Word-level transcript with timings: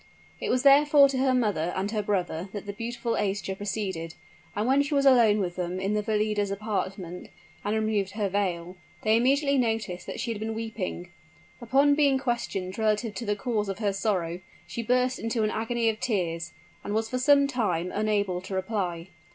It 0.39 0.49
was 0.49 0.63
therefore 0.63 1.07
to 1.09 1.19
her 1.19 1.35
mother 1.35 1.71
and 1.75 1.91
her 1.91 2.01
brother 2.01 2.49
that 2.53 2.65
the 2.65 2.73
beautiful 2.73 3.11
Aischa 3.13 3.55
proceeded; 3.55 4.15
and 4.55 4.65
when 4.65 4.81
she 4.81 4.95
was 4.95 5.05
alone 5.05 5.37
with 5.37 5.57
them 5.57 5.79
in 5.79 5.93
the 5.93 6.01
Valida's 6.01 6.49
apartment, 6.49 7.29
and 7.63 7.75
removed 7.75 8.13
her 8.13 8.27
veil, 8.27 8.77
they 9.03 9.15
immediately 9.15 9.59
noticed 9.59 10.07
that 10.07 10.19
she 10.19 10.31
had 10.31 10.39
been 10.39 10.55
weeping. 10.55 11.11
Upon 11.61 11.93
being 11.93 12.17
questioned 12.17 12.79
relative 12.79 13.13
to 13.13 13.27
the 13.27 13.35
cause 13.35 13.69
of 13.69 13.77
her 13.77 13.93
sorrow, 13.93 14.39
she 14.65 14.81
burst 14.81 15.19
into 15.19 15.43
an 15.43 15.51
agony 15.51 15.87
of 15.87 15.99
tears, 15.99 16.51
and 16.83 16.95
was 16.95 17.07
for 17.07 17.19
some 17.19 17.45
time 17.45 17.91
unable 17.93 18.41
to 18.41 18.55
reply. 18.55 19.09